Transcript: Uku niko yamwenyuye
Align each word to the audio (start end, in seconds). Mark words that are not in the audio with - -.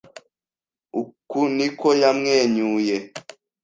Uku 1.01 1.39
niko 1.55 1.87
yamwenyuye 2.01 2.95